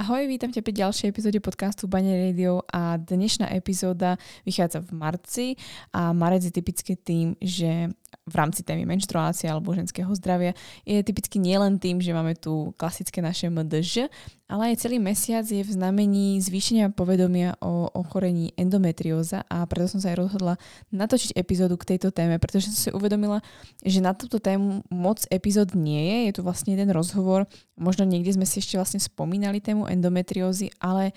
[0.00, 4.16] Ahoj, vítam ťa pri ďalšej epizóde podcastu Bane Radio a dnešná epizóda
[4.48, 5.46] vychádza v marci
[5.92, 7.92] a marec je typicky tým, že
[8.30, 10.54] v rámci témy menštruácie alebo ženského zdravia
[10.86, 14.06] je typicky nielen tým, že máme tu klasické naše MDŽ,
[14.50, 20.02] ale aj celý mesiac je v znamení zvýšenia povedomia o ochorení endometrióza a preto som
[20.02, 20.54] sa aj rozhodla
[20.90, 23.42] natočiť epizódu k tejto téme, pretože som si uvedomila,
[23.82, 26.18] že na túto tému moc epizód nie je.
[26.30, 27.46] Je tu vlastne jeden rozhovor,
[27.78, 31.14] možno niekde sme si ešte vlastne spomínali tému endometriózy, ale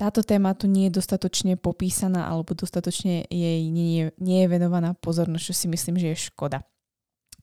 [0.00, 5.44] táto téma tu nie je dostatočne popísaná alebo dostatočne jej nie nie je venovaná pozornosť,
[5.52, 6.64] čo si myslím, že je škoda.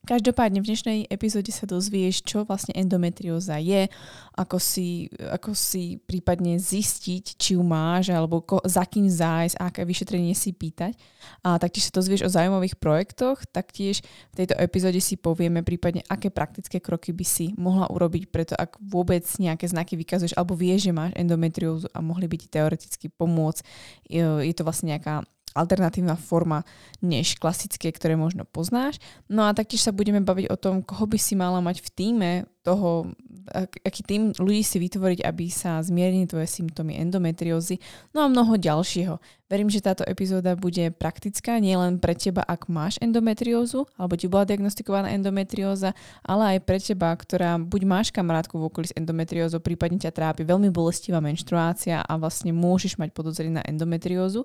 [0.06, 3.90] Každopádne v dnešnej epizóde sa dozvieš, čo vlastne endometrióza je,
[4.38, 9.82] ako si, ako si prípadne zistiť, či ju máš, alebo ko, za kým zájsť, aké
[9.82, 10.94] vyšetrenie si pýtať.
[11.42, 16.30] A taktiež sa dozvieš o zaujímavých projektoch, taktiež v tejto epizóde si povieme prípadne, aké
[16.30, 20.92] praktické kroky by si mohla urobiť, preto ak vôbec nejaké znaky vykazuješ, alebo vieš, že
[20.94, 23.64] máš endometriózu a mohli by ti teoreticky pomôcť.
[24.08, 26.66] Je to vlastne nejaká alternatívna forma
[27.00, 29.00] než klasické, ktoré možno poznáš.
[29.30, 32.30] No a taktiež sa budeme baviť o tom, koho by si mala mať v týme
[32.68, 33.08] toho,
[33.80, 37.80] aký tým ľudí si vytvoriť, aby sa zmiernili tvoje symptómy endometriózy,
[38.12, 39.16] no a mnoho ďalšieho.
[39.48, 44.44] Verím, že táto epizóda bude praktická nielen pre teba, ak máš endometriózu, alebo ti bola
[44.44, 49.96] diagnostikovaná endometrióza, ale aj pre teba, ktorá buď máš kamarátku v okolí s endometriózou, prípadne
[49.96, 54.44] ťa trápi veľmi bolestivá menštruácia a vlastne môžeš mať podozrenie na endometriózu,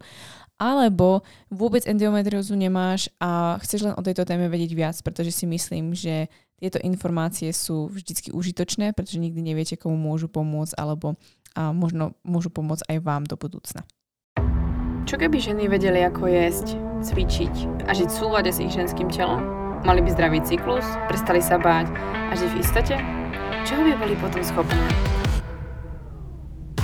[0.56, 5.92] alebo vôbec endometriózu nemáš a chceš len o tejto téme vedieť viac, pretože si myslím,
[5.92, 6.32] že
[6.64, 11.20] tieto informácie sú vždy užitočné, pretože nikdy neviete, komu môžu pomôcť, alebo
[11.54, 13.84] a možno môžu pomôcť aj vám do budúcna.
[15.04, 19.44] Čo keby ženy vedeli, ako jesť, cvičiť a žiť v súlade s ich ženským telom?
[19.84, 21.92] Mali by zdravý cyklus, prestali sa báť
[22.32, 22.96] a žiť v istote?
[23.68, 24.80] Čoho by boli potom schopné?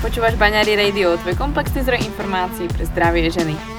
[0.04, 3.79] Počúvaš Baňári Radio, tvoj komplexný zdroj informácií pre zdravie ženy.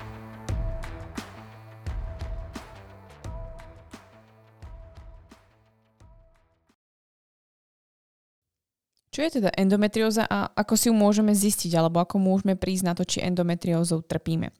[9.11, 12.93] Čo je teda endometrióza a ako si ju môžeme zistiť alebo ako môžeme prísť na
[12.95, 14.55] to, či endometriózou trpíme?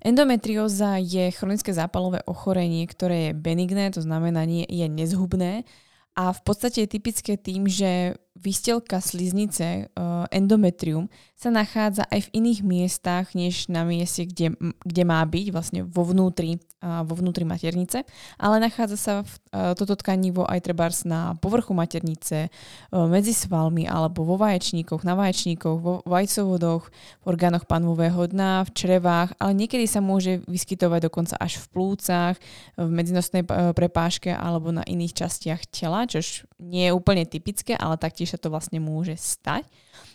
[0.00, 5.68] Endometrióza je chronické zápalové ochorenie, ktoré je benigné, to znamená nie je nezhubné
[6.12, 11.06] a v podstate je typické tým, že výstelka sliznice, uh, endometrium,
[11.38, 14.54] sa nachádza aj v iných miestach, než na mieste, kde,
[14.86, 18.06] kde má byť, vlastne vo vnútri, vo vnútri maternice,
[18.38, 23.86] ale nachádza sa v, uh, toto tkanivo aj trebárs na povrchu maternice, uh, medzi svalmi
[23.86, 26.90] alebo vo vaječníkoch, na vaječníkoch, vo vajcovodoch,
[27.22, 32.34] v orgánoch panového dna, v črevách, ale niekedy sa môže vyskytovať dokonca až v plúcach,
[32.78, 33.42] v medzinosnej
[33.74, 36.22] prepážke alebo na iných častiach tela, čo
[36.62, 39.68] nie je úplne typické, ale taktiež sa to vlastne môže stať.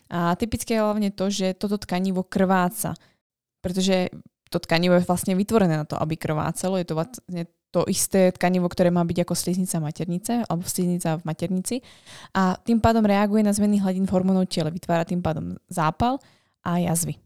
[0.10, 2.98] A typické je hlavne to, že toto tkanivo krváca,
[3.62, 4.10] pretože
[4.48, 6.80] to tkanivo je vlastne vytvorené na to, aby krvácalo.
[6.80, 11.28] Je to vlastne to isté tkanivo, ktoré má byť ako sliznica maternice alebo sliznica v
[11.28, 11.76] maternici
[12.32, 16.16] a tým pádom reaguje na zmeny hladín hormónov tele, vytvára tým pádom zápal
[16.64, 17.20] a jazvy.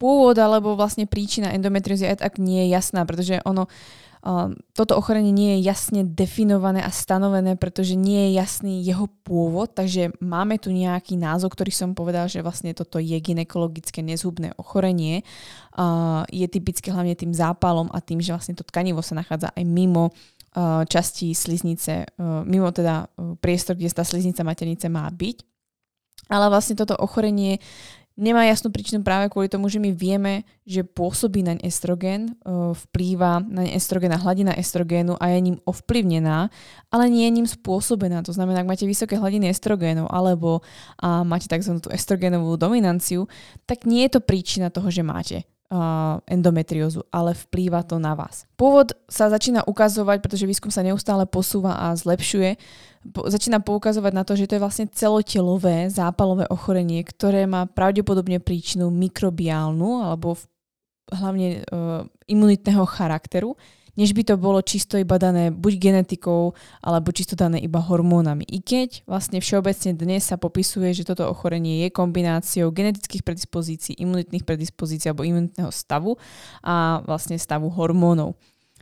[0.00, 3.68] Pôvod alebo vlastne príčina endometriózy aj tak nie je jasná, pretože ono
[4.24, 9.76] Um, toto ochorenie nie je jasne definované a stanovené, pretože nie je jasný jeho pôvod,
[9.76, 15.28] takže máme tu nejaký názov, ktorý som povedal, že vlastne toto je ginekologické nezhubné ochorenie.
[15.76, 19.64] Uh, je typické hlavne tým zápalom a tým, že vlastne to tkanivo sa nachádza aj
[19.68, 23.12] mimo uh, časti sliznice, uh, mimo teda
[23.44, 25.44] priestor, kde tá sliznica maternice má byť.
[26.32, 27.60] Ale vlastne toto ochorenie
[28.14, 32.32] Nemá jasnú príčinu práve kvôli tomu, že my vieme, že pôsobí naň estrogen, e,
[32.74, 36.46] vplýva na estrogen a hladina estrogénu a je ním ovplyvnená,
[36.94, 38.22] ale nie je ním spôsobená.
[38.22, 40.62] To znamená, ak máte vysoké hladiny estrogénu alebo
[41.02, 41.82] a máte tzv.
[41.90, 43.26] estrogenovú dominanciu,
[43.66, 45.42] tak nie je to príčina toho, že máte
[46.28, 48.46] endometriózu, ale vplýva to na vás.
[48.54, 52.60] Pôvod sa začína ukazovať, pretože výskum sa neustále posúva a zlepšuje,
[53.04, 58.88] začína poukazovať na to, že to je vlastne celotelové zápalové ochorenie, ktoré má pravdepodobne príčinu
[58.88, 60.42] mikrobiálnu alebo v,
[61.12, 61.60] hlavne e,
[62.32, 63.54] imunitného charakteru
[63.94, 66.52] než by to bolo čisto iba dané buď genetikou,
[66.82, 68.42] alebo čisto dané iba hormónami.
[68.46, 74.42] I keď vlastne všeobecne dnes sa popisuje, že toto ochorenie je kombináciou genetických predispozícií, imunitných
[74.42, 76.18] predispozícií alebo imunitného stavu
[76.62, 78.34] a vlastne stavu hormónov.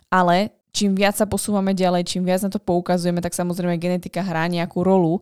[0.08, 4.48] Ale čím viac sa posúvame ďalej, čím viac na to poukazujeme, tak samozrejme genetika hrá
[4.48, 5.20] nejakú rolu,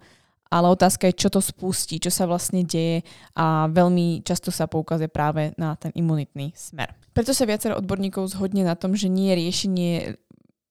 [0.51, 3.07] ale otázka je, čo to spustí, čo sa vlastne deje
[3.39, 6.91] a veľmi často sa poukazuje práve na ten imunitný smer.
[7.15, 9.93] Preto sa viacero odborníkov zhodne na tom, že nie je riešenie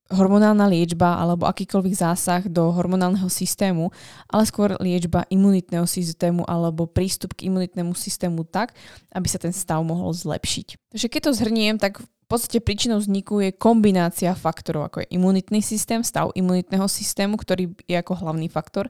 [0.10, 3.94] hormonálna liečba alebo akýkoľvek zásah do hormonálneho systému,
[4.26, 8.74] ale skôr liečba imunitného systému alebo prístup k imunitnému systému tak,
[9.14, 10.98] aby sa ten stav mohol zlepšiť.
[10.98, 15.62] Takže keď to zhrniem, tak v podstate príčinou vzniku je kombinácia faktorov, ako je imunitný
[15.62, 18.90] systém, stav imunitného systému, ktorý je ako hlavný faktor,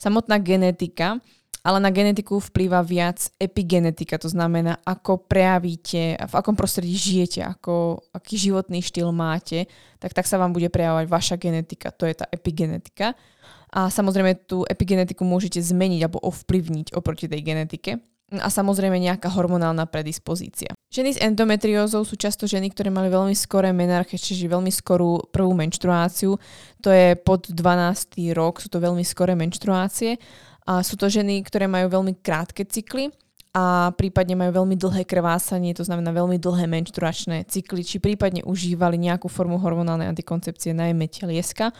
[0.00, 1.20] samotná genetika,
[1.64, 8.04] ale na genetiku vplýva viac epigenetika, to znamená, ako prejavíte, v akom prostredí žijete, ako,
[8.12, 9.64] aký životný štýl máte,
[9.96, 13.16] tak tak sa vám bude prejavovať vaša genetika, to je tá epigenetika.
[13.72, 17.98] A samozrejme tú epigenetiku môžete zmeniť alebo ovplyvniť oproti tej genetike.
[18.34, 20.72] A samozrejme nejaká hormonálna predispozícia.
[20.94, 25.52] Ženy s endometriózou sú často ženy, ktoré mali veľmi skoré menarche, čiže veľmi skorú prvú
[25.58, 26.38] menštruáciu.
[26.82, 28.14] To je pod 12.
[28.34, 30.18] rok, sú to veľmi skoré menštruácie
[30.64, 33.12] a sú to ženy, ktoré majú veľmi krátke cykly
[33.54, 38.98] a prípadne majú veľmi dlhé krvásanie, to znamená veľmi dlhé menštruačné cykly, či prípadne užívali
[38.98, 41.70] nejakú formu hormonálnej antikoncepcie, najmä telieska.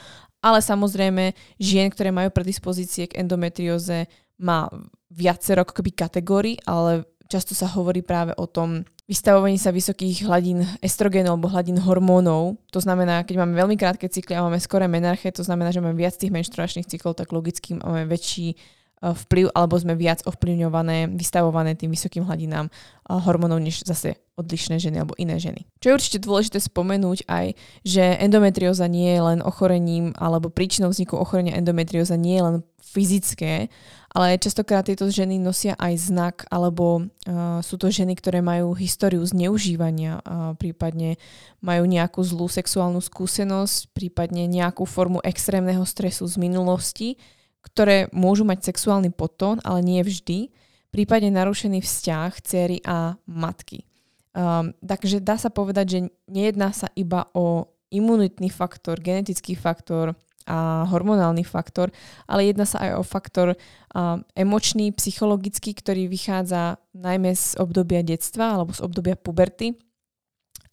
[0.44, 4.06] Ale samozrejme, žien, ktoré majú predispozície k endometrióze,
[4.38, 4.68] má
[5.08, 11.36] viacero akoby kategórií, ale často sa hovorí práve o tom vystavovaní sa vysokých hladín estrogénov
[11.36, 12.56] alebo hladín hormónov.
[12.72, 15.96] To znamená, keď máme veľmi krátke cykly a máme skoré menarche, to znamená, že máme
[15.96, 18.56] viac tých menštruačných cyklov, tak logicky máme väčší
[19.04, 22.72] E, vplyv, alebo sme viac ovplyvňované, vystavované tým vysokým hladinám e,
[23.12, 25.68] hormónov, než zase odlišné ženy alebo iné ženy.
[25.78, 27.54] Čo je určite dôležité spomenúť aj,
[27.84, 33.68] že endometrióza nie je len ochorením alebo príčinou vzniku ochorenia endometrióza nie je len fyzické,
[34.14, 39.26] ale častokrát tieto ženy nosia aj znak, alebo uh, sú to ženy, ktoré majú históriu
[39.26, 41.18] zneužívania, uh, prípadne
[41.58, 47.18] majú nejakú zlú sexuálnu skúsenosť, prípadne nejakú formu extrémneho stresu z minulosti,
[47.66, 50.54] ktoré môžu mať sexuálny podtón, ale nie vždy,
[50.94, 53.82] prípadne narušený vzťah cery a matky.
[54.30, 55.98] Um, takže dá sa povedať, že
[56.30, 61.88] nejedná sa iba o imunitný faktor, genetický faktor a hormonálny faktor,
[62.28, 68.60] ale jedná sa aj o faktor um, emočný, psychologický, ktorý vychádza najmä z obdobia detstva
[68.60, 69.76] alebo z obdobia puberty.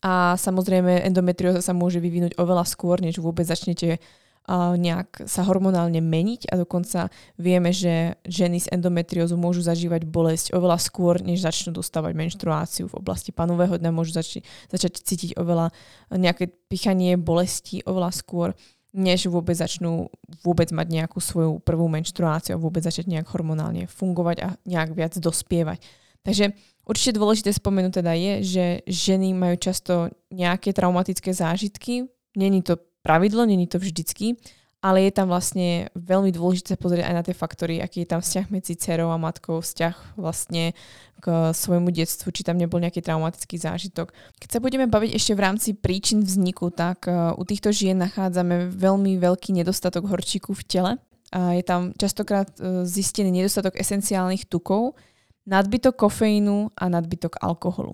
[0.02, 4.02] A samozrejme endometrióza sa môže vyvinúť oveľa skôr, než vôbec začnete
[4.50, 6.50] nejak sa hormonálne meniť.
[6.50, 12.18] A dokonca vieme, že ženy s endometriózou môžu zažívať bolesť oveľa skôr, než začnú dostávať
[12.18, 15.70] menštruáciu v oblasti panového dňa, môžu zači- začať cítiť oveľa
[16.10, 18.58] nejaké pichanie bolesti oveľa skôr,
[18.92, 20.12] než vôbec začnú
[20.44, 25.14] vôbec mať nejakú svoju prvú menštruáciu a vôbec začať nejak hormonálne fungovať a nejak viac
[25.16, 25.80] dospievať.
[26.22, 26.54] Takže
[26.86, 33.46] určite dôležité spomenúť teda je, že ženy majú často nejaké traumatické zážitky, Není to pravidlo,
[33.46, 34.36] není to vždycky,
[34.82, 38.50] ale je tam vlastne veľmi dôležité pozrieť aj na tie faktory, aký je tam vzťah
[38.50, 40.74] medzi dcerou a matkou, vzťah vlastne
[41.22, 44.10] k svojmu detstvu, či tam nebol nejaký traumatický zážitok.
[44.42, 48.74] Keď sa budeme baviť ešte v rámci príčin vzniku, tak e, u týchto žien nachádzame
[48.74, 50.92] veľmi veľký nedostatok horčíku v tele.
[51.32, 54.98] Je tam častokrát e, zistený nedostatok esenciálnych tukov,
[55.46, 57.94] nadbytok kofeínu a nadbytok alkoholu.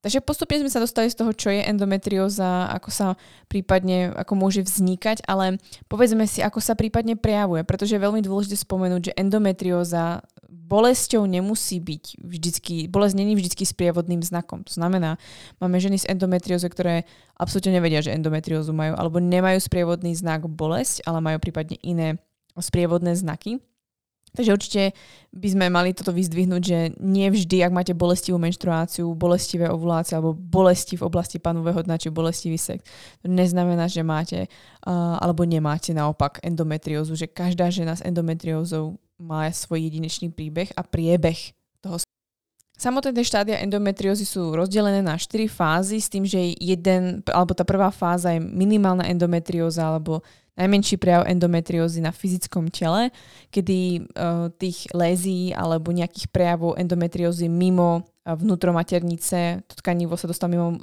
[0.00, 3.06] Takže postupne sme sa dostali z toho, čo je endometrióza, ako sa
[3.52, 5.60] prípadne, ako môže vznikať, ale
[5.92, 11.82] povedzme si, ako sa prípadne prejavuje, pretože je veľmi dôležité spomenúť, že endometrióza bolesťou nemusí
[11.82, 14.64] byť vždycky, bolesť není vždycky sprievodným znakom.
[14.64, 15.20] To znamená,
[15.60, 17.04] máme ženy s endometriózou, ktoré
[17.36, 22.22] absolútne nevedia, že endometriózu majú, alebo nemajú sprievodný znak bolesť, ale majú prípadne iné
[22.56, 23.60] sprievodné znaky.
[24.30, 24.82] Takže určite
[25.34, 30.34] by sme mali toto vyzdvihnúť, že nie vždy, ak máte bolestivú menštruáciu, bolestivé ovulácie alebo
[30.34, 32.82] bolesti v oblasti panového dna či bolestivý sex,
[33.22, 39.46] to neznamená, že máte uh, alebo nemáte naopak endometriózu, že každá žena s endometriózou má
[39.52, 42.00] svoj jedinečný príbeh a priebeh toho
[42.80, 47.60] Samotné tie štádia endometriózy sú rozdelené na 4 fázy s tým, že jeden, alebo tá
[47.60, 50.24] prvá fáza je minimálna endometrióza alebo
[50.56, 53.12] najmenší prejav endometriózy na fyzickom tele,
[53.52, 60.56] kedy uh, tých lézií alebo nejakých prejavov endometriózy mimo uh, vnútromaternice, to tkanivo sa dostane
[60.56, 60.80] mimo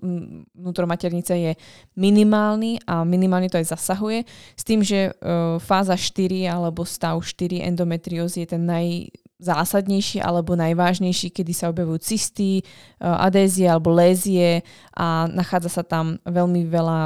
[0.53, 1.51] vnútromaternice je
[1.97, 4.21] minimálny a minimálne to aj zasahuje,
[4.53, 10.57] s tým, že uh, fáza 4 alebo stav 4 endometriózy je ten naj, zásadnejší alebo
[10.57, 12.65] najvážnejší, kedy sa objavujú cysty,
[12.97, 14.65] adézie alebo lézie
[14.97, 16.99] a nachádza sa tam veľmi veľa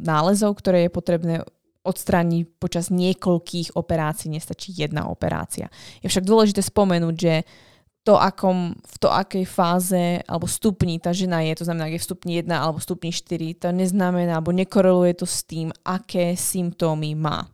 [0.00, 1.34] nálezov, ktoré je potrebné
[1.86, 5.70] odstrániť počas niekoľkých operácií, nestačí jedna operácia.
[6.02, 7.34] Je však dôležité spomenúť, že
[8.02, 12.02] to, akom, v to, akej fáze alebo stupni tá žena je, to znamená, ak je
[12.02, 17.18] v stupni 1 alebo stupni 4, to neznamená, alebo nekoreluje to s tým, aké symptómy
[17.18, 17.50] má.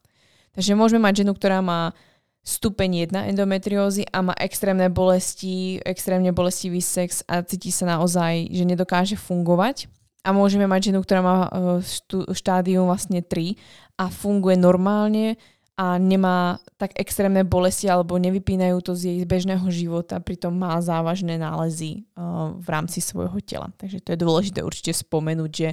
[0.52, 1.97] Takže môžeme mať ženu, ktorá má
[2.42, 8.64] stupeň 1 endometriózy a má extrémne bolesti, extrémne bolestivý sex a cíti sa naozaj, že
[8.66, 9.87] nedokáže fungovať.
[10.22, 11.82] A môžeme mať ženu, ktorá má e,
[12.30, 13.58] štádium vlastne 3
[13.99, 15.34] a funguje normálne,
[15.72, 21.40] a nemá tak extrémne bolesti alebo nevypínajú to z jej bežného života, pritom má závažné
[21.40, 23.72] nálezy uh, v rámci svojho tela.
[23.80, 25.68] Takže to je dôležité určite spomenúť, že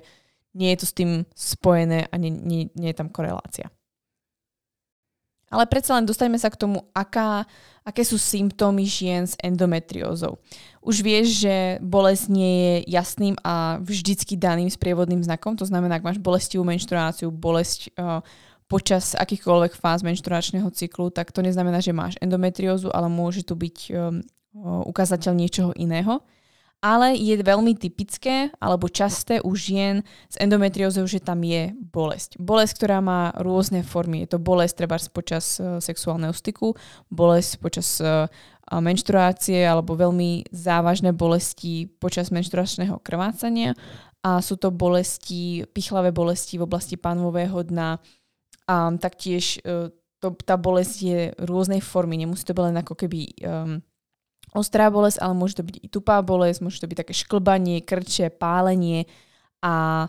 [0.55, 3.67] nie je to s tým spojené a nie, nie, nie je tam korelácia.
[5.49, 7.45] Ale predsa len dostaňme sa k tomu, aká,
[7.81, 10.37] aké sú symptómy žien s endometriózou.
[10.79, 16.05] Už vieš, že bolesť nie je jasným a vždycky daným sprievodným znakom, to znamená, ak
[16.05, 18.21] máš bolestivú menštruáciu, bolesť uh,
[18.69, 23.77] počas akýchkoľvek fáz menštruačného cyklu, tak to neznamená, že máš endometriózu, ale môže tu byť
[23.89, 24.21] um,
[24.85, 26.21] ukazateľ niečoho iného.
[26.79, 29.99] Ale je veľmi typické alebo časté u žien
[30.31, 32.39] s endometriózou, že tam je bolesť.
[32.39, 34.23] Bolesť, ktorá má rôzne formy.
[34.23, 36.79] Je to bolesť treba počas uh, sexuálneho styku,
[37.11, 38.31] bolesť počas uh,
[38.71, 43.73] menštruácie alebo veľmi závažné bolesti počas menštruačného krvácania
[44.23, 47.97] a sú to bolesti, pichlavé bolesti v oblasti panového dna,
[48.69, 49.89] a taktiež e,
[50.21, 53.81] to, tá bolesť je rôznej formy, nemusí to byť len ako keby um,
[54.53, 58.33] ostrá bolesť, ale môže to byť i tupá bolesť, môže to byť také šklbanie, krče,
[58.33, 59.05] pálenie
[59.59, 60.07] a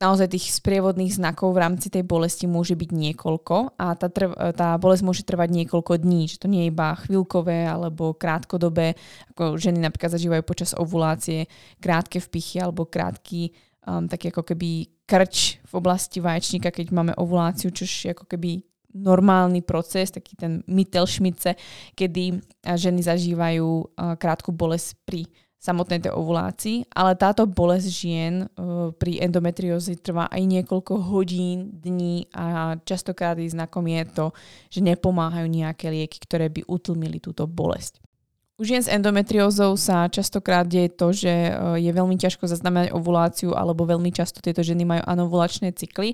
[0.00, 4.80] naozaj tých sprievodných znakov v rámci tej bolesti môže byť niekoľko a tá, trv, tá
[4.80, 8.96] bolesť môže trvať niekoľko dní, že to nie je iba chvíľkové alebo krátkodobé,
[9.36, 11.52] ako ženy napríklad zažívajú počas ovulácie
[11.84, 13.52] krátke vpichy alebo krátky
[13.84, 18.69] um, taký ako keby krč v oblasti vaječníka, keď máme ovuláciu, čo je ako keby
[18.94, 21.54] normálny proces, taký ten mytelšmice,
[21.94, 25.22] kedy ženy zažívajú uh, krátku bolesť pri
[25.60, 32.32] samotnej tej ovulácii, ale táto bolesť žien uh, pri endometrióze trvá aj niekoľko hodín, dní
[32.32, 34.26] a častokrát jej znakom je to,
[34.72, 38.00] že nepomáhajú nejaké lieky, ktoré by utlmili túto bolesť.
[38.60, 41.32] U žien s endometriózou sa častokrát deje to, že
[41.80, 46.12] je veľmi ťažko zaznamenať ovuláciu alebo veľmi často tieto ženy majú anovulačné cykly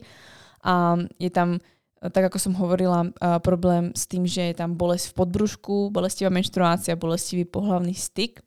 [0.62, 1.58] a je tam
[2.00, 3.10] tak ako som hovorila, e,
[3.40, 8.44] problém s tým, že je tam bolesť v podbrušku, bolestivá menštruácia, bolestivý pohlavný styk.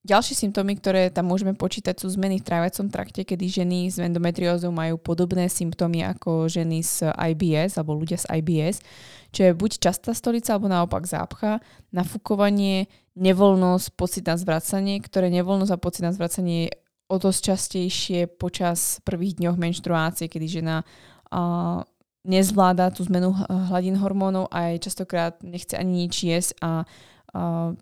[0.00, 4.72] Ďalšie symptómy, ktoré tam môžeme počítať, sú zmeny v tráviacom trakte, kedy ženy s endometriózou
[4.72, 8.80] majú podobné symptómy ako ženy s IBS alebo ľudia s IBS,
[9.28, 11.60] čo je buď častá stolica alebo naopak zápcha,
[11.92, 16.80] nafúkovanie, nevoľnosť, pocit na zvracanie, ktoré nevoľnosť a pocit na zvracanie je
[17.12, 20.80] o dosť častejšie počas prvých dňoch menštruácie, kedy žena
[21.28, 21.84] uh,
[22.26, 23.32] nezvláda tú zmenu
[23.72, 26.70] hladín hormónov a aj častokrát nechce ani nič jesť a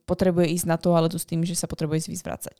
[0.04, 2.56] potrebuje ísť na to, ale s tým, že sa potrebuje ísť vyzvracať.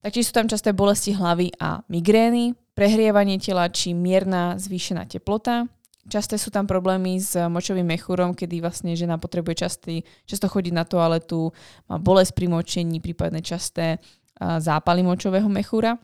[0.00, 5.66] Taktiež sú tam časté bolesti hlavy a migrény, prehrievanie tela či mierna zvýšená teplota.
[6.06, 10.86] Časté sú tam problémy s močovým mechúrom, kedy vlastne žena potrebuje častý, často chodiť na
[10.86, 11.50] toaletu,
[11.90, 13.98] má bolesť pri močení, prípadne časté
[14.38, 15.98] zápaly močového mechúra.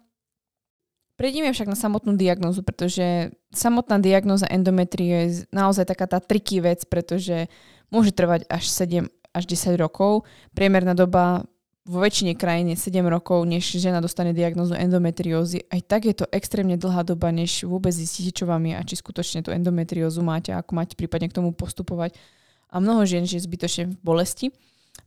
[1.21, 6.83] Prejdeme však na samotnú diagnózu, pretože samotná diagnóza endometrie je naozaj taká tá triky vec,
[6.88, 7.52] pretože
[7.92, 10.28] môže trvať až 7 až 10 rokov.
[10.52, 11.45] Priemerná doba
[11.83, 15.66] vo väčšine krajín je 7 rokov, než žena dostane diagnozu endometriózy.
[15.66, 18.95] Aj tak je to extrémne dlhá doba, než vôbec zistíte, čo vám je a či
[19.02, 22.14] skutočne tú endometriózu máte ako máte prípadne k tomu postupovať.
[22.73, 24.47] A mnoho žien je zbytočne v bolesti.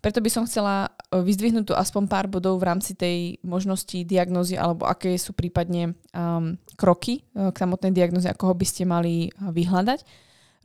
[0.01, 4.53] Preto by som chcela e, vyzdvihnúť tu aspoň pár bodov v rámci tej možnosti diagnózy
[4.57, 9.33] alebo aké sú prípadne um, kroky uh, k samotnej diagnoze, ako ho by ste mali
[9.37, 10.05] vyhľadať.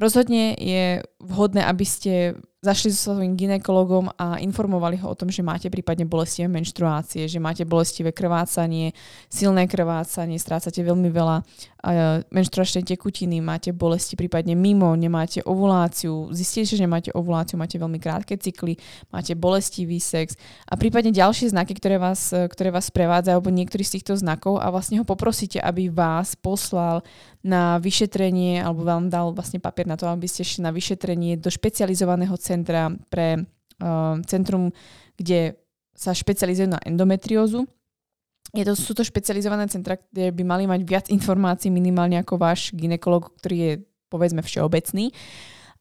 [0.01, 5.41] Rozhodne je vhodné, aby ste zašli so svojím ginekologom a informovali ho o tom, že
[5.41, 8.93] máte prípadne bolestivé menštruácie, že máte bolestivé krvácanie,
[9.33, 16.77] silné krvácanie, strácate veľmi veľa uh, menštruačnej tekutiny, máte bolesti prípadne mimo, nemáte ovuláciu, zistíte,
[16.77, 18.77] že nemáte ovuláciu, máte veľmi krátke cykly,
[19.09, 20.37] máte bolestivý sex
[20.69, 24.69] a prípadne ďalšie znaky, ktoré vás, ktoré vás prevádzajú, alebo niektorý z týchto znakov a
[24.69, 27.01] vlastne ho poprosíte, aby vás poslal
[27.41, 31.49] na vyšetrenie alebo vám dal vlastne papier na to, aby ste šli na vyšetrenie do
[31.49, 34.69] špecializovaného centra pre uh, centrum,
[35.17, 35.57] kde
[35.97, 37.65] sa špecializuje na endometriózu.
[38.51, 42.75] Je to, sú to špecializované centra, kde by mali mať viac informácií minimálne ako váš
[42.75, 43.73] ginekolog, ktorý je
[44.11, 45.15] povedzme všeobecný.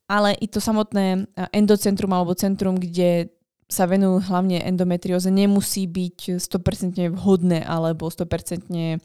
[0.10, 3.34] Ale i to samotné endocentrum alebo centrum, kde
[3.70, 8.98] sa venujú hlavne endometrióze, nemusí byť 100% vhodné alebo 100%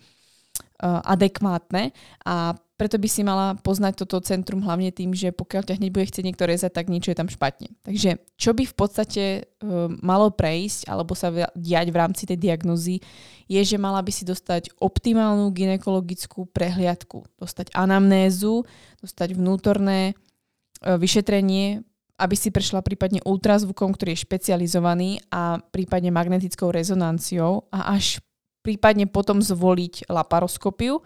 [0.83, 1.95] adekvátne
[2.27, 6.11] a preto by si mala poznať toto centrum hlavne tým, že pokiaľ ťa hneď bude
[6.11, 7.71] chcieť niekto rezať, tak niečo je tam špatne.
[7.87, 12.99] Takže čo by v podstate uh, malo prejsť alebo sa diať v rámci tej diagnozy,
[13.47, 18.67] je, že mala by si dostať optimálnu ginekologickú prehliadku, dostať anamnézu,
[18.99, 21.87] dostať vnútorné uh, vyšetrenie,
[22.19, 28.19] aby si prešla prípadne ultrazvukom, ktorý je špecializovaný a prípadne magnetickou rezonanciou a až
[28.65, 31.05] prípadne potom zvoliť laparoskopiu,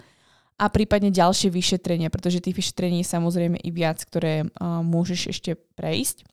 [0.59, 5.55] a prípadne ďalšie vyšetrenia, pretože tých vyšetrení je samozrejme i viac, ktoré uh, môžeš ešte
[5.79, 6.27] prejsť.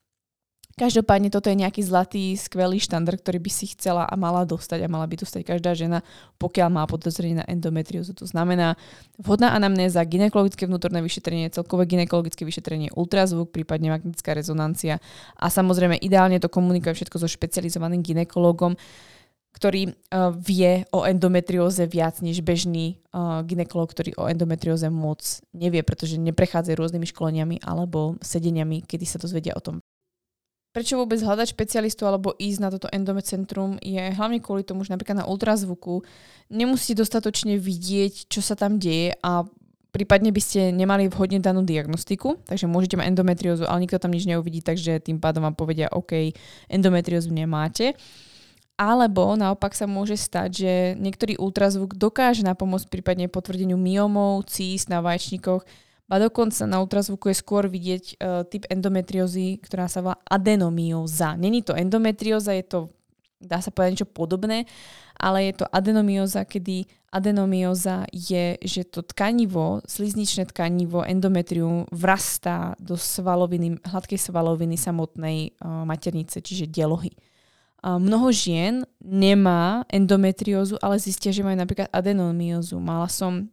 [0.76, 4.92] Každopádne toto je nejaký zlatý, skvelý štandard, ktorý by si chcela a mala dostať a
[4.92, 6.04] mala by dostať každá žena,
[6.36, 8.12] pokiaľ má podozrenie na endometriózu.
[8.20, 8.76] To znamená
[9.16, 15.00] vhodná anamnéza, ginekologické vnútorné vyšetrenie, celkové ginekologické vyšetrenie, ultrazvuk, prípadne magnetická rezonancia
[15.40, 18.76] a samozrejme ideálne to komunikuje všetko so špecializovaným ginekologom,
[19.56, 25.24] ktorý uh, vie o endometrióze viac než bežný uh, ginekolog, ktorý o endometrióze moc
[25.56, 29.80] nevie, pretože neprechádza rôznymi školeniami alebo sedeniami, kedy sa dozvedia o tom.
[30.76, 35.24] Prečo vôbec hľadať špecialistu alebo ísť na toto endomecentrum je hlavne kvôli tomu, že napríklad
[35.24, 36.04] na ultrazvuku
[36.52, 39.48] nemusíte dostatočne vidieť, čo sa tam deje a
[39.96, 44.28] prípadne by ste nemali vhodne danú diagnostiku, takže môžete mať endometriózu, ale nikto tam nič
[44.28, 46.36] neuvidí, takže tým pádom vám povedia, OK,
[46.68, 47.96] endometriózu nemáte.
[48.76, 55.00] Alebo naopak sa môže stať, že niektorý ultrazvuk dokáže napomôcť prípadne potvrdeniu myomov, cís na
[55.00, 55.64] vaječníkoch,
[56.06, 61.34] a dokonca na ultrazvuku je skôr vidieť uh, typ endometriózy, ktorá sa volá adenomióza.
[61.34, 62.80] Není to endometrióza, je to,
[63.42, 64.70] dá sa povedať niečo podobné,
[65.18, 72.94] ale je to adenomióza, kedy adenomióza je, že to tkanivo, slizničné tkanivo, endometrium vrastá do
[72.94, 77.18] svaloviny, hladkej svaloviny samotnej uh, maternice, čiže delohy
[77.84, 82.78] mnoho žien nemá endometriózu, ale zistia, že majú napríklad adenomiózu.
[82.82, 83.50] Mala som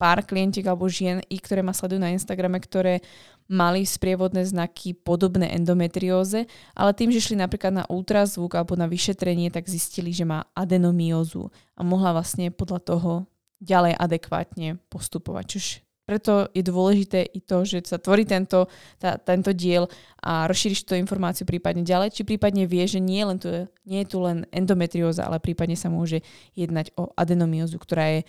[0.00, 3.04] pár klientiek alebo žien, i ktoré ma sledujú na Instagrame, ktoré
[3.50, 9.52] mali sprievodné znaky podobné endometrióze, ale tým, že šli napríklad na ultrazvuk alebo na vyšetrenie,
[9.52, 13.12] tak zistili, že má adenomiózu a mohla vlastne podľa toho
[13.60, 15.64] ďalej adekvátne postupovať, čož
[16.10, 18.66] preto je dôležité i to, že sa tvorí tento,
[18.98, 19.86] tá, tento diel
[20.18, 23.46] a rozšíriš tú informáciu prípadne ďalej, či prípadne vie, že nie, len tu,
[23.86, 26.26] nie je tu len endometrióza, ale prípadne sa môže
[26.58, 28.20] jednať o adenomiózu, ktorá je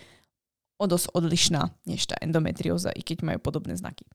[0.78, 4.06] o dosť odlišná než tá endometrióza, i keď majú podobné znaky.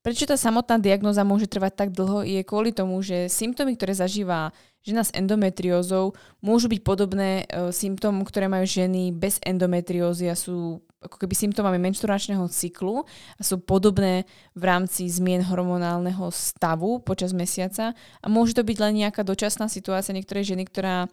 [0.00, 4.56] Prečo tá samotná diagnoza môže trvať tak dlho, je kvôli tomu, že symptómy, ktoré zažíva
[4.86, 10.78] žena s endometriózou, môžu byť podobné e, symptómom, ktoré majú ženy bez endometriózy a sú
[11.06, 13.06] ako keby symptómami menštruačného cyklu
[13.38, 17.94] a sú podobné v rámci zmien hormonálneho stavu počas mesiaca.
[18.22, 21.06] A môže to byť len nejaká dočasná situácia niektorej ženy, ktorá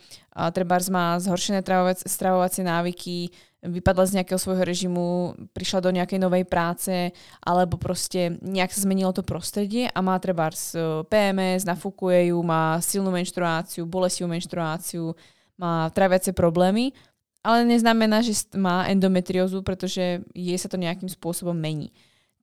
[0.56, 1.62] treba má zhoršené
[2.10, 3.30] stravovacie návyky,
[3.64, 9.16] vypadla z nejakého svojho režimu, prišla do nejakej novej práce, alebo proste nejak sa zmenilo
[9.16, 10.52] to prostredie a má treba
[11.08, 15.16] PMS, nafúkuje ju, má silnú menštruáciu, bolestivú menštruáciu,
[15.56, 16.92] má traviace problémy
[17.44, 21.92] ale neznamená, že má endometriózu, pretože jej sa to nejakým spôsobom mení.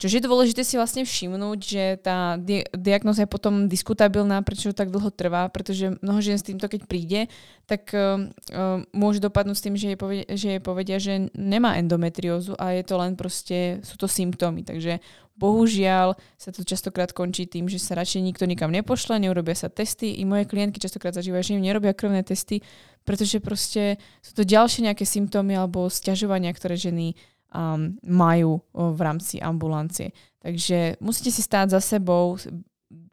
[0.01, 4.89] Čože je dôležité si vlastne všimnúť, že tá di- diagnoza je potom diskutabilná, prečo tak
[4.89, 7.29] dlho trvá, pretože mnoho žien s týmto, keď príde,
[7.69, 11.77] tak uh, uh, môže dopadnúť s tým, že jej, povedia, že jej povedia, že nemá
[11.77, 14.65] endometriózu a je to len proste, sú to symptómy.
[14.65, 15.05] Takže
[15.37, 20.17] bohužiaľ sa to častokrát končí tým, že sa radšej nikto nikam nepošle, neurobia sa testy.
[20.17, 22.65] I moje klientky častokrát zažívajú, že im nerobia krvné testy,
[23.05, 27.21] pretože proste sú to ďalšie nejaké symptómy alebo stiažovania, ktoré ženy
[27.55, 30.15] um, majú v rámci ambulancie.
[30.41, 32.41] Takže musíte si stáť za sebou,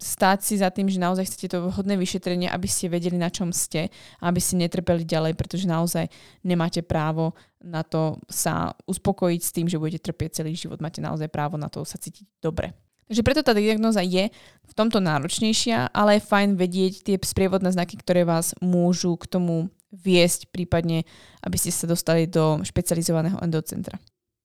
[0.02, 3.54] stáť si za tým, že naozaj chcete to vhodné vyšetrenie, aby ste vedeli, na čom
[3.54, 6.10] ste aby ste netrpeli ďalej, pretože naozaj
[6.42, 10.82] nemáte právo na to sa uspokojiť s tým, že budete trpieť celý život.
[10.82, 12.74] Máte naozaj právo na to sa cítiť dobre.
[13.08, 14.28] Takže preto tá diagnoza je
[14.68, 19.72] v tomto náročnejšia, ale je fajn vedieť tie sprievodné znaky, ktoré vás môžu k tomu
[19.96, 21.08] viesť, prípadne
[21.40, 23.96] aby ste sa dostali do špecializovaného endocentra.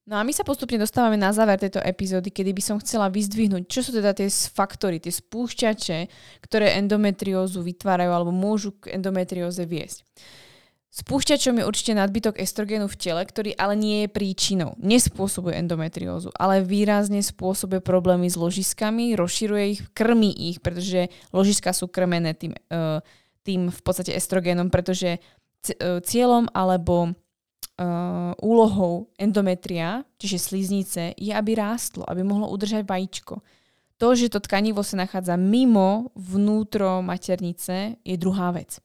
[0.03, 3.71] No a my sa postupne dostávame na záver tejto epizódy, kedy by som chcela vyzdvihnúť,
[3.71, 5.99] čo sú teda tie faktory, tie spúšťače,
[6.43, 10.03] ktoré endometriózu vytvárajú alebo môžu k endometrióze viesť.
[10.93, 14.77] Spúšťačom je určite nadbytok estrogénu v tele, ktorý ale nie je príčinou.
[14.77, 21.89] Nespôsobuje endometriózu, ale výrazne spôsobuje problémy s ložiskami, rozširuje ich, krmí ich, pretože ložiska sú
[21.89, 23.01] krmené tým, e,
[23.41, 25.21] tým v podstate estrogénom, pretože e,
[26.05, 27.17] cieľom alebo
[27.79, 33.41] uh, úlohou endometria, čiže sliznice, je, aby rástlo, aby mohlo udržať vajíčko.
[34.03, 38.83] To, že to tkanivo sa nachádza mimo vnútro maternice, je druhá vec.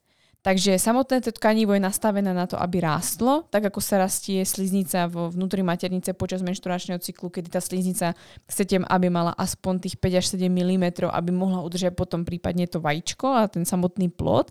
[0.48, 5.04] Takže samotné to tkanivo je nastavené na to, aby rástlo, tak ako sa rastie sliznica
[5.04, 8.16] vo vnútri maternice počas menšturačného cyklu, kedy tá sliznica
[8.48, 12.80] chcete, aby mala aspoň tých 5 až 7 mm, aby mohla udržať potom prípadne to
[12.80, 14.48] vajíčko a ten samotný plod.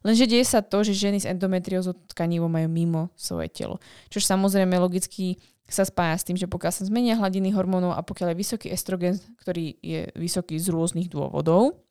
[0.00, 3.84] Lenže deje sa to, že ženy s endometriózou tkanivo majú mimo svoje telo.
[4.08, 5.36] Čo samozrejme logicky
[5.68, 9.20] sa spája s tým, že pokiaľ sa zmenia hladiny hormónov a pokiaľ je vysoký estrogen,
[9.44, 11.84] ktorý je vysoký z rôznych dôvodov,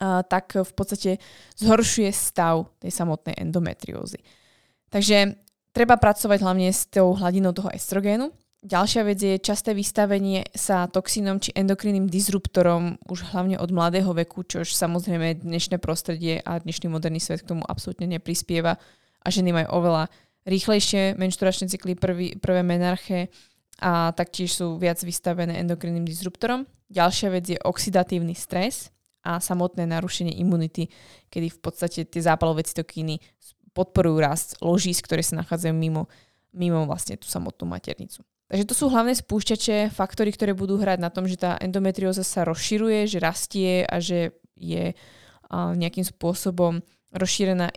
[0.00, 1.20] tak v podstate
[1.60, 4.24] zhoršuje stav tej samotnej endometriózy.
[4.88, 5.36] Takže
[5.76, 8.32] treba pracovať hlavne s tou hladinou toho estrogénu.
[8.60, 14.44] Ďalšia vec je časté vystavenie sa toxínom či endokrinným disruptorom už hlavne od mladého veku,
[14.44, 18.76] čož samozrejme dnešné prostredie a dnešný moderný svet k tomu absolútne neprispieva
[19.24, 20.12] a ženy majú oveľa
[20.44, 23.32] rýchlejšie menšturačné cykly, prvý, prvé menarche
[23.80, 26.68] a taktiež sú viac vystavené endokrinným disruptorom.
[26.92, 30.88] Ďalšia vec je oxidatívny stres, a samotné narušenie imunity,
[31.28, 33.20] kedy v podstate tie zápalové cytokíny
[33.76, 36.10] podporujú rast ložís, ktoré sa nachádzajú mimo,
[36.56, 38.24] mimo vlastne tú samotnú maternicu.
[38.50, 42.42] Takže to sú hlavné spúšťače, faktory, ktoré budú hrať na tom, že tá endometrióza sa
[42.42, 44.90] rozširuje, že rastie a že je
[45.54, 46.82] nejakým spôsobom
[47.14, 47.70] rozšírená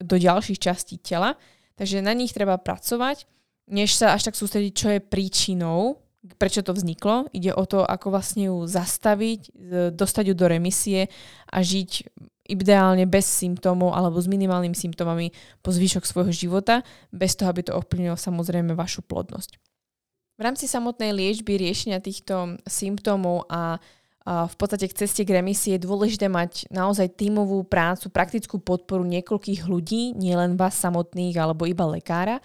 [0.00, 1.36] do ďalších častí tela.
[1.76, 3.28] Takže na nich treba pracovať,
[3.68, 6.03] než sa až tak sústrediť, čo je príčinou
[6.40, 7.28] prečo to vzniklo.
[7.36, 9.52] Ide o to, ako vlastne ju zastaviť,
[9.92, 11.12] dostať ju do remisie
[11.52, 12.08] a žiť
[12.44, 15.32] ideálne bez symptómov alebo s minimálnymi symptómami
[15.64, 19.56] po zvyšok svojho života, bez toho, aby to ovplyvnilo samozrejme vašu plodnosť.
[20.36, 23.80] V rámci samotnej liečby riešenia týchto symptómov a
[24.24, 29.68] v podstate k ceste k remisie je dôležité mať naozaj tímovú prácu, praktickú podporu niekoľkých
[29.68, 32.40] ľudí, nielen vás samotných alebo iba lekára.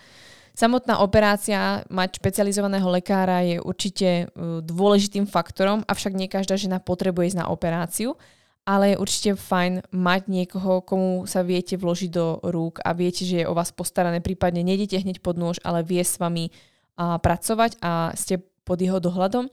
[0.60, 7.32] Samotná operácia, mať špecializovaného lekára je určite uh, dôležitým faktorom, avšak nie každá žena potrebuje
[7.32, 8.20] ísť na operáciu,
[8.68, 13.40] ale je určite fajn mať niekoho, komu sa viete vložiť do rúk a viete, že
[13.40, 17.80] je o vás postarané, prípadne nejdete hneď pod nôž, ale vie s vami uh, pracovať
[17.80, 19.48] a ste pod jeho dohľadom.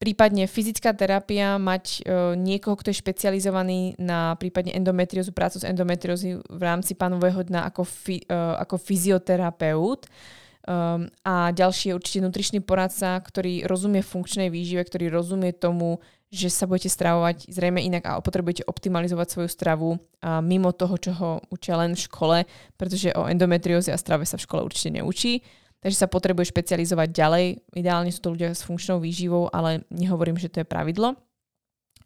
[0.00, 6.40] Prípadne fyzická terapia, mať uh, niekoho, kto je špecializovaný na prípadne endometriózu, prácu s endometriózy
[6.40, 10.08] v rámci panového dna ako, fi, uh, ako fyzioterapeut.
[10.64, 16.00] Um, a ďalší je určite nutričný poradca, ktorý rozumie funkčnej výžive, ktorý rozumie tomu,
[16.32, 21.12] že sa budete stravovať zrejme inak a potrebujete optimalizovať svoju stravu a mimo toho, čo
[21.12, 22.38] ho učia len v škole,
[22.80, 25.44] pretože o endometrióze a strave sa v škole určite neučí
[25.80, 27.46] takže sa potrebuje špecializovať ďalej.
[27.76, 31.16] Ideálne sú to ľudia s funkčnou výživou, ale nehovorím, že to je pravidlo.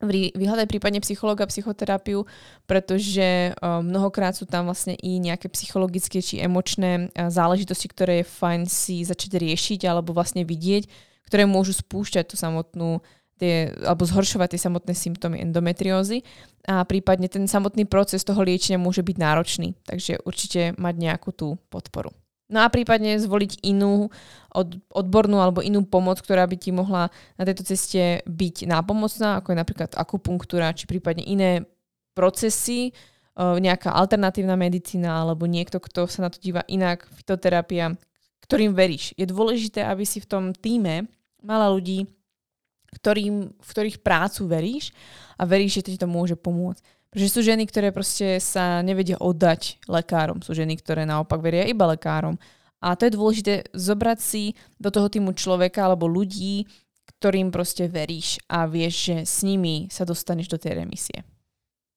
[0.04, 2.26] Vyhľadaj prípadne psychologa, psychoterapiu,
[2.66, 9.06] pretože mnohokrát sú tam vlastne i nejaké psychologické či emočné záležitosti, ktoré je fajn si
[9.06, 10.90] začať riešiť alebo vlastne vidieť,
[11.30, 13.00] ktoré môžu spúšťať tú samotnú
[13.38, 16.26] tie, alebo zhoršovať tie samotné symptómy endometriózy
[16.68, 21.56] a prípadne ten samotný proces toho liečenia môže byť náročný, takže určite mať nejakú tú
[21.70, 22.12] podporu.
[22.52, 24.12] No a prípadne zvoliť inú
[24.52, 27.08] od, odbornú alebo inú pomoc, ktorá by ti mohla
[27.40, 31.64] na tejto ceste byť nápomocná, ako je napríklad akupunktúra, či prípadne iné
[32.12, 32.92] procesy,
[33.34, 37.98] nejaká alternatívna medicína alebo niekto, kto sa na to díva inak, fitoterapia,
[38.46, 39.10] ktorým veríš.
[39.18, 41.10] Je dôležité, aby si v tom týme
[41.42, 42.06] mala ľudí,
[42.94, 44.94] ktorým, v ktorých prácu veríš
[45.34, 46.78] a veríš, že ti to môže pomôcť.
[47.14, 50.42] Že sú ženy, ktoré proste sa nevedia oddať lekárom.
[50.42, 52.34] Sú ženy, ktoré naopak veria iba lekárom.
[52.82, 54.44] A to je dôležité zobrať si
[54.76, 56.66] do toho týmu človeka alebo ľudí,
[57.16, 61.24] ktorým proste veríš a vieš, že s nimi sa dostaneš do tej remisie.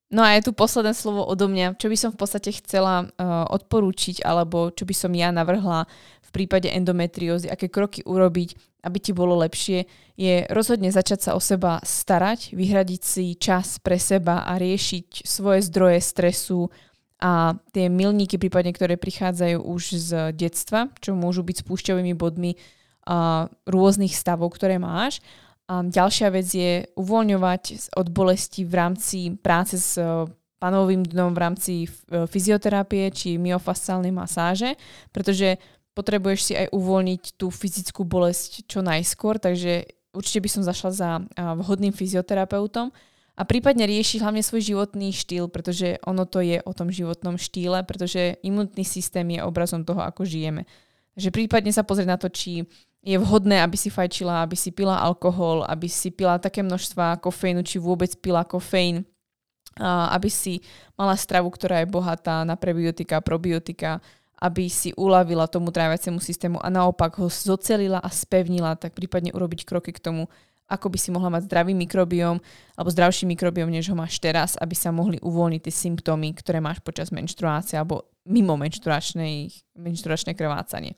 [0.08, 3.43] No a je tu posledné slovo odo mňa, čo by som v podstate chcela uh,
[3.52, 5.84] odporúčiť, alebo čo by som ja navrhla
[6.24, 8.56] v prípade endometriózy, aké kroky urobiť,
[8.88, 9.84] aby ti bolo lepšie,
[10.15, 15.67] je rozhodne začať sa o seba starať, vyhradiť si čas pre seba a riešiť svoje
[15.67, 16.72] zdroje stresu
[17.20, 23.52] a tie milníky prípadne, ktoré prichádzajú už z detstva, čo môžu byť spúšťovými bodmi uh,
[23.67, 25.20] rôznych stavov, ktoré máš
[25.68, 30.32] a ďalšia vec je uvoľňovať od bolesti v rámci práce s e,
[30.64, 31.88] panovým dnom v rámci e,
[32.24, 34.80] fyzioterapie či myofasciálnej masáže,
[35.12, 35.60] pretože
[35.92, 41.10] potrebuješ si aj uvoľniť tú fyzickú bolesť čo najskôr, takže určite by som zašla za
[41.36, 42.94] vhodným fyzioterapeutom
[43.38, 47.86] a prípadne riešiť hlavne svoj životný štýl, pretože ono to je o tom životnom štýle,
[47.86, 50.66] pretože imunitný systém je obrazom toho, ako žijeme.
[51.18, 52.66] Takže prípadne sa pozrieť na to, či
[53.08, 57.63] je vhodné, aby si fajčila, aby si pila alkohol, aby si pila také množstva kofeínu,
[57.63, 59.08] či vôbec pila kofeín,
[60.12, 60.60] aby si
[61.00, 64.04] mala stravu, ktorá je bohatá na prebiotika, probiotika,
[64.43, 69.63] aby si uľavila tomu tráviacemu systému a naopak ho zocelila a spevnila, tak prípadne urobiť
[69.63, 70.28] kroky k tomu,
[70.67, 72.43] ako by si mohla mať zdravý mikrobióm
[72.76, 76.84] alebo zdravší mikrobióm, než ho máš teraz, aby sa mohli uvoľniť tie symptómy, ktoré máš
[76.84, 80.94] počas menštruácie alebo mimo menštruačné krvácanie.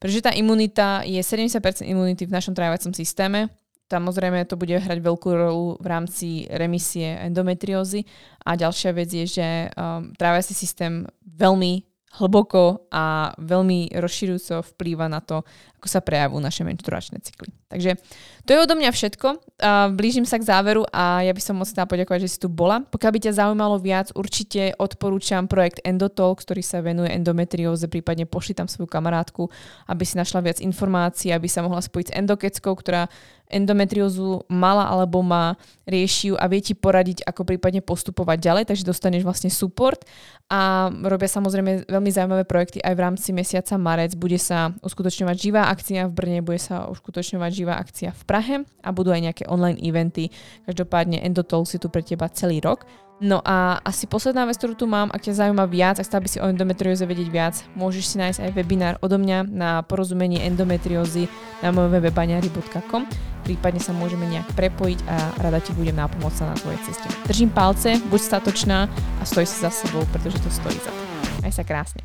[0.00, 3.52] Pretože tá imunita je 70% imunity v našom trávacom systéme,
[3.90, 8.06] Samozrejme, to bude hrať veľkú rolu v rámci remisie endometriózy.
[8.46, 11.82] A ďalšia vec je, že um, tráviaci systém veľmi
[12.22, 15.42] hlboko a veľmi rozširujúco vplýva na to,
[15.80, 17.48] ako sa prejavujú naše menštruačné cykly.
[17.72, 17.96] Takže
[18.44, 19.28] to je odo mňa všetko.
[19.96, 22.84] Blížim sa k záveru a ja by som moc chcela poďakovať, že si tu bola.
[22.84, 28.58] Pokiaľ by ťa zaujímalo viac, určite odporúčam projekt Endotalk, ktorý sa venuje endometrióze, prípadne pošli
[28.58, 29.48] tam svoju kamarátku,
[29.88, 33.06] aby si našla viac informácií, aby sa mohla spojiť s endokeckou, ktorá
[33.50, 38.86] endometriózu mala alebo má, rieši ju a vie ti poradiť, ako prípadne postupovať ďalej, takže
[38.86, 40.06] dostaneš vlastne support
[40.46, 44.14] a robia samozrejme veľmi zaujímavé projekty aj v rámci mesiaca marec.
[44.14, 48.88] Bude sa uskutočňovať živá akcia v Brne, bude sa uskutočňovať živá akcia v Prahe a
[48.90, 50.34] budú aj nejaké online eventy.
[50.66, 52.82] Každopádne Endotol si tu pre teba celý rok.
[53.20, 56.40] No a asi posledná vec, ktorú tu mám, ak ťa zaujíma viac, ak by si
[56.40, 61.28] o endometrióze vedieť viac, môžeš si nájsť aj webinár odo mňa na porozumenie endometriózy
[61.60, 63.04] na mojom webe baňari.com.
[63.44, 67.12] Prípadne sa môžeme nejak prepojiť a rada ti budem nápomocná na tvojej ceste.
[67.28, 68.88] Držím palce, buď statočná
[69.20, 71.02] a stoj si za sebou, pretože to stojí za to.
[71.44, 72.00] Aj sa krásne.